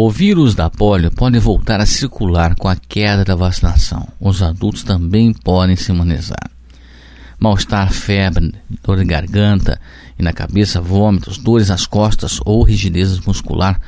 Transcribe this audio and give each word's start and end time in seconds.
O 0.00 0.08
vírus 0.08 0.54
da 0.54 0.70
polio 0.70 1.10
pode 1.10 1.40
voltar 1.40 1.80
a 1.80 1.84
circular 1.84 2.54
com 2.54 2.68
a 2.68 2.76
queda 2.76 3.24
da 3.24 3.34
vacinação. 3.34 4.06
Os 4.20 4.40
adultos 4.40 4.84
também 4.84 5.32
podem 5.32 5.74
se 5.74 5.90
imunizar. 5.90 6.48
Mal-estar, 7.36 7.92
febre, 7.92 8.54
dor 8.80 8.98
de 8.98 9.04
garganta 9.04 9.80
e 10.16 10.22
na 10.22 10.32
cabeça, 10.32 10.80
vômitos, 10.80 11.36
dores 11.36 11.68
nas 11.68 11.84
costas 11.84 12.38
ou 12.44 12.62
rigidez 12.62 13.18
muscular, 13.18 13.80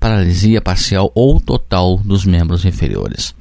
paralisia 0.00 0.60
parcial 0.60 1.12
ou 1.14 1.38
total 1.40 1.96
dos 1.98 2.24
membros 2.24 2.64
inferiores. 2.64 3.32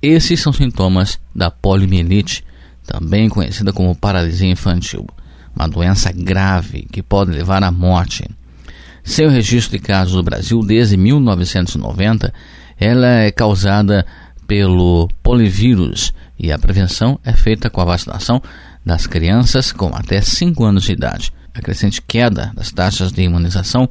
Esses 0.00 0.38
são 0.38 0.52
sintomas 0.52 1.18
da 1.34 1.50
poliomielite, 1.50 2.44
também 2.86 3.28
conhecida 3.28 3.72
como 3.72 3.96
paralisia 3.96 4.48
infantil, 4.48 5.08
uma 5.56 5.68
doença 5.68 6.12
grave 6.12 6.86
que 6.92 7.02
pode 7.02 7.32
levar 7.32 7.64
à 7.64 7.72
morte. 7.72 8.24
Sem 9.08 9.26
o 9.26 9.30
registro 9.30 9.78
de 9.78 9.82
casos 9.82 10.14
no 10.14 10.22
Brasil 10.22 10.60
desde 10.60 10.94
1990, 10.98 12.30
ela 12.78 13.06
é 13.06 13.32
causada 13.32 14.04
pelo 14.46 15.08
polivírus 15.22 16.12
e 16.38 16.52
a 16.52 16.58
prevenção 16.58 17.18
é 17.24 17.32
feita 17.32 17.70
com 17.70 17.80
a 17.80 17.86
vacinação 17.86 18.42
das 18.84 19.06
crianças 19.06 19.72
com 19.72 19.96
até 19.96 20.20
5 20.20 20.62
anos 20.62 20.84
de 20.84 20.92
idade. 20.92 21.32
A 21.54 21.62
crescente 21.62 22.02
queda 22.02 22.52
das 22.54 22.70
taxas 22.70 23.10
de 23.10 23.22
imunização 23.22 23.88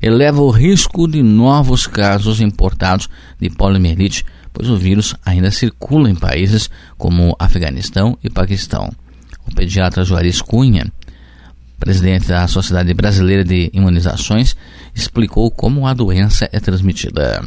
eleva 0.00 0.40
o 0.40 0.50
risco 0.50 1.06
de 1.06 1.22
novos 1.22 1.86
casos 1.86 2.40
importados 2.40 3.06
de 3.38 3.50
poliomielite, 3.50 4.24
pois 4.50 4.70
o 4.70 4.78
vírus 4.78 5.14
ainda 5.26 5.50
circula 5.50 6.08
em 6.08 6.14
países 6.14 6.70
como 6.96 7.36
Afeganistão 7.38 8.18
e 8.24 8.30
Paquistão. 8.30 8.90
O 9.46 9.54
pediatra 9.54 10.04
Juarez 10.04 10.40
Cunha 10.40 10.90
presidente 11.84 12.26
da 12.26 12.48
Sociedade 12.48 12.94
Brasileira 12.94 13.44
de 13.44 13.70
Imunizações, 13.74 14.56
explicou 14.94 15.50
como 15.50 15.86
a 15.86 15.92
doença 15.92 16.48
é 16.50 16.58
transmitida. 16.58 17.44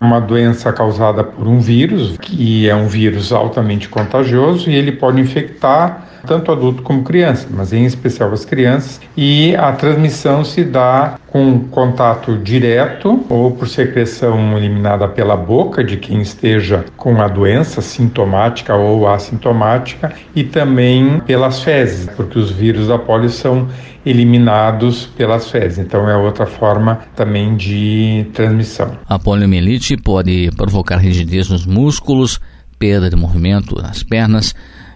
Uma 0.00 0.20
doença 0.20 0.72
causada 0.72 1.22
por 1.22 1.46
um 1.46 1.60
vírus, 1.60 2.18
que 2.18 2.68
é 2.68 2.74
um 2.74 2.88
vírus 2.88 3.32
altamente 3.32 3.88
contagioso 3.88 4.68
e 4.68 4.74
ele 4.74 4.90
pode 4.92 5.20
infectar 5.20 6.08
tanto 6.26 6.50
adulto 6.50 6.82
como 6.82 7.04
criança, 7.04 7.46
mas 7.50 7.72
em 7.72 7.84
especial 7.84 8.32
as 8.32 8.44
crianças, 8.44 9.00
e 9.16 9.54
a 9.54 9.72
transmissão 9.72 10.44
se 10.44 10.64
dá 10.64 11.16
com 11.30 11.60
contato 11.68 12.36
direto 12.38 13.24
ou 13.28 13.50
por 13.52 13.68
secreção 13.68 14.56
eliminada 14.56 15.06
pela 15.06 15.36
boca 15.36 15.84
de 15.84 15.96
quem 15.96 16.22
esteja 16.22 16.84
com 16.96 17.20
a 17.20 17.28
doença 17.28 17.82
sintomática 17.82 18.74
ou 18.74 19.06
assintomática 19.06 20.12
e 20.34 20.42
também 20.42 21.20
pelas 21.20 21.62
fezes, 21.62 22.08
porque 22.16 22.38
os 22.38 22.50
vírus 22.50 22.88
da 22.88 22.98
polio 22.98 23.28
são 23.28 23.68
eliminados 24.06 25.06
pelas 25.06 25.50
fezes. 25.50 25.78
Então 25.78 26.08
é 26.08 26.16
outra 26.16 26.46
forma 26.46 27.00
também 27.14 27.56
de 27.56 28.26
transmissão. 28.32 28.96
A 29.06 29.18
poliomielite 29.18 29.96
pode 29.96 30.50
provocar 30.56 30.96
rigidez 30.96 31.48
nos 31.48 31.66
músculos, 31.66 32.40
perda 32.78 33.10
de 33.10 33.16
movimento 33.16 33.74
nas 33.74 34.02
pernas, 34.02 34.54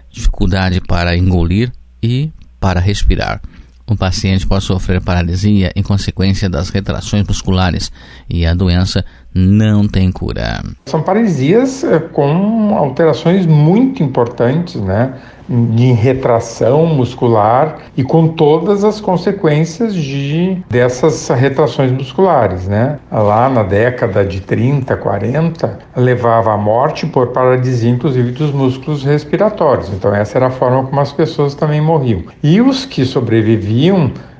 dificuldade 0.09 0.81
para 0.81 1.15
engolir 1.15 1.71
e 2.01 2.31
para 2.59 2.79
respirar. 2.79 3.41
O 3.87 3.97
paciente 3.97 4.47
pode 4.47 4.63
sofrer 4.63 5.01
paralisia 5.01 5.71
em 5.75 5.83
consequência 5.83 6.49
das 6.49 6.69
retrações 6.69 7.27
musculares 7.27 7.91
e 8.29 8.45
a 8.45 8.53
doença 8.53 9.03
não 9.35 9.87
tem 9.87 10.11
cura. 10.11 10.63
São 10.85 11.01
paralisias 11.01 11.83
eh, 11.83 11.99
com 11.99 12.75
alterações 12.77 13.45
muito 13.45 14.01
importantes, 14.01 14.75
né? 14.75 15.13
de 15.49 15.91
retração 15.91 16.85
muscular 16.85 17.77
e 17.97 18.03
com 18.03 18.29
todas 18.29 18.83
as 18.83 19.01
consequências 19.01 19.93
de 19.93 20.57
dessas 20.69 21.27
retrações 21.29 21.91
musculares, 21.91 22.67
né? 22.67 22.99
Lá 23.11 23.49
na 23.49 23.63
década 23.63 24.25
de 24.25 24.41
30, 24.41 24.95
40, 24.95 25.79
levava 25.95 26.53
à 26.53 26.57
morte 26.57 27.05
por 27.05 27.27
paralisia 27.27 27.89
inclusive 27.89 28.31
dos 28.31 28.51
músculos 28.51 29.03
respiratórios. 29.03 29.89
Então 29.89 30.13
essa 30.15 30.37
era 30.37 30.47
a 30.47 30.51
forma 30.51 30.83
como 30.83 30.99
as 30.99 31.11
pessoas 31.11 31.53
também 31.55 31.81
morriam. 31.81 32.23
E 32.41 32.61
os 32.61 32.85
que 32.85 33.05
sobreviviam 33.05 33.72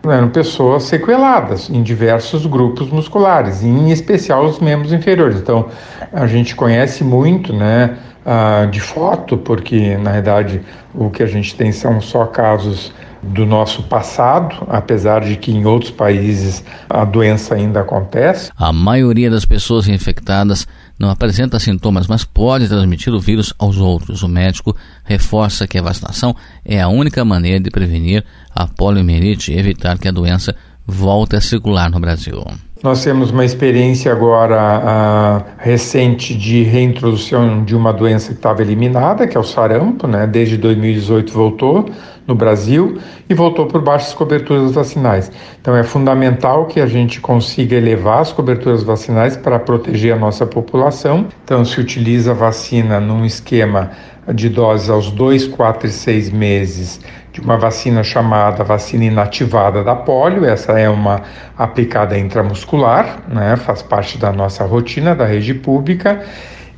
eram 0.04 0.30
pessoas 0.30 0.84
sequeladas 0.84 1.70
em 1.70 1.82
diversos 1.82 2.46
grupos 2.46 2.90
musculares, 2.90 3.64
em 3.64 3.90
especial 3.90 4.46
os 4.46 4.60
membros 4.60 4.92
inferiores. 4.92 5.38
Então, 5.38 5.68
a 6.12 6.28
gente 6.28 6.56
conhece 6.56 7.04
muito, 7.04 7.54
né, 7.54 7.98
uh, 8.26 8.70
de 8.70 8.80
foto, 8.80 9.38
porque 9.38 9.98
na 9.98 10.12
verdade 10.12 10.62
o 10.94 11.10
que 11.10 11.24
a 11.24 11.28
gente 11.28 11.56
tem 11.56 11.72
são 11.72 12.02
só 12.02 12.26
casos 12.26 12.94
do 13.22 13.46
nosso 13.46 13.84
passado, 13.84 14.66
apesar 14.68 15.22
de 15.22 15.38
que 15.38 15.50
em 15.50 15.66
outros 15.66 15.92
países 15.92 16.64
a 16.90 17.06
doença 17.06 17.56
ainda 17.56 17.80
acontece. 17.80 18.52
A 18.58 18.74
maioria 18.74 19.30
das 19.30 19.46
pessoas 19.46 19.88
infectadas 19.88 20.68
não 21.04 21.12
apresenta 21.12 21.60
sintomas, 21.60 22.08
mas 22.08 22.24
pode 22.24 22.68
transmitir 22.68 23.14
o 23.14 23.20
vírus 23.20 23.54
aos 23.60 23.78
outros. 23.78 24.24
O 24.24 24.28
médico 24.28 24.76
reforça 25.04 25.68
que 25.68 25.78
a 25.78 25.82
vacinação 25.82 26.36
é 26.64 26.82
a 26.82 26.88
única 26.88 27.24
maneira 27.26 27.60
de 27.60 27.70
prevenir 27.70 28.24
a 28.50 28.66
poliomielite 28.66 29.52
e 29.52 29.60
evitar 29.60 30.00
que 30.00 30.08
a 30.08 30.12
doença 30.12 30.56
volte 30.88 31.36
a 31.36 31.42
circular 31.42 31.90
no 31.92 32.00
Brasil. 32.00 32.44
Nós 32.84 33.02
temos 33.02 33.32
uma 33.32 33.46
experiência 33.46 34.12
agora 34.12 35.46
recente 35.58 36.36
de 36.36 36.64
reintrodução 36.64 37.64
de 37.64 37.74
uma 37.74 37.94
doença 37.94 38.34
que 38.34 38.40
estava 38.40 38.62
eliminada, 38.62 39.26
que 39.26 39.38
é 39.38 39.40
o 39.40 39.44
sarampo, 39.44 40.06
né? 40.06 40.28
Desde 40.28 40.58
2018 40.58 41.32
voltou 41.32 41.90
no 42.28 42.36
Brasil 42.36 42.98
e 43.30 43.34
voltou 43.34 43.68
por 43.68 43.82
baixas 43.82 44.14
coberturas 44.14 44.74
vacinais. 44.74 45.32
Então 45.62 45.74
é 45.74 45.84
fundamental 45.84 46.66
que 46.66 46.82
a 46.82 46.86
gente 46.86 47.22
consiga 47.22 47.78
elevar 47.78 48.20
as 48.20 48.34
coberturas 48.34 48.84
vacinais 48.84 49.38
para 49.38 49.58
proteger 49.60 50.14
a 50.14 50.18
nossa 50.18 50.46
população. 50.46 51.28
Então 51.46 51.64
se 51.64 51.80
utiliza 51.80 52.32
a 52.32 52.34
vacina 52.34 53.00
num 53.00 53.24
esquema 53.24 53.92
de 54.34 54.50
doses 54.50 54.90
aos 54.90 55.10
2, 55.10 55.48
4 55.48 55.88
e 55.88 55.92
6 55.92 56.32
meses 56.32 57.00
de 57.34 57.42
uma 57.42 57.58
vacina 57.58 58.04
chamada 58.04 58.64
vacina 58.64 59.06
inativada 59.06 59.84
da 59.84 59.96
polio. 59.96 60.46
Essa 60.46 60.80
é 60.80 60.88
uma 60.88 61.24
aplicada 61.58 62.18
intramuscular, 62.18 63.24
né? 63.28 63.56
faz 63.58 63.82
parte 63.82 64.20
da 64.20 64.32
nossa 64.32 64.64
rotina 64.64 65.16
da 65.16 65.26
rede 65.26 65.56
pública. 65.56 66.22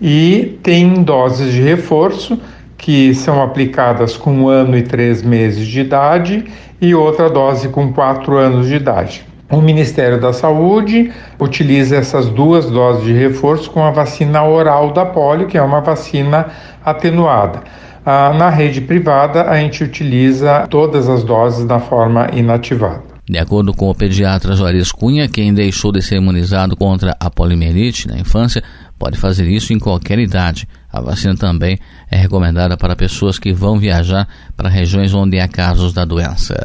E 0.01 0.57
tem 0.63 1.03
doses 1.03 1.51
de 1.51 1.61
reforço 1.61 2.39
que 2.77 3.13
são 3.13 3.43
aplicadas 3.43 4.15
com 4.15 4.31
um 4.31 4.47
ano 4.47 4.77
e 4.77 4.81
três 4.81 5.21
meses 5.21 5.67
de 5.67 5.81
idade 5.81 6.45
e 6.81 6.95
outra 6.95 7.29
dose 7.29 7.67
com 7.67 7.91
quatro 7.91 8.37
anos 8.37 8.67
de 8.67 8.75
idade. 8.75 9.25
O 9.49 9.61
Ministério 9.61 10.19
da 10.19 10.33
Saúde 10.33 11.11
utiliza 11.39 11.97
essas 11.97 12.29
duas 12.29 12.69
doses 12.69 13.03
de 13.03 13.13
reforço 13.13 13.69
com 13.69 13.83
a 13.83 13.91
vacina 13.91 14.43
oral 14.43 14.91
da 14.91 15.05
polio, 15.05 15.47
que 15.47 15.57
é 15.57 15.61
uma 15.61 15.81
vacina 15.81 16.47
atenuada. 16.83 17.61
Ah, 18.05 18.31
na 18.33 18.49
rede 18.49 18.81
privada, 18.81 19.49
a 19.49 19.57
gente 19.57 19.83
utiliza 19.83 20.67
todas 20.69 21.09
as 21.09 21.23
doses 21.23 21.65
da 21.65 21.79
forma 21.79 22.29
inativada. 22.33 23.15
De 23.27 23.39
acordo 23.39 23.73
com 23.73 23.89
o 23.89 23.95
pediatra 23.95 24.55
Juarez 24.55 24.91
Cunha, 24.91 25.27
quem 25.27 25.51
deixou 25.51 25.91
de 25.91 25.99
ser 26.03 26.17
imunizado 26.17 26.75
contra 26.75 27.17
a 27.19 27.27
poliomielite 27.31 28.07
na 28.07 28.19
infância 28.19 28.61
pode 28.99 29.17
fazer 29.17 29.47
isso 29.47 29.73
em 29.73 29.79
qualquer 29.79 30.19
idade. 30.19 30.67
A 30.93 31.01
vacina 31.01 31.35
também 31.35 31.79
é 32.09 32.15
recomendada 32.15 32.77
para 32.77 32.95
pessoas 32.95 33.39
que 33.39 33.51
vão 33.51 33.79
viajar 33.79 34.27
para 34.55 34.69
regiões 34.69 35.11
onde 35.11 35.39
há 35.39 35.47
casos 35.47 35.91
da 35.91 36.05
doença. 36.05 36.55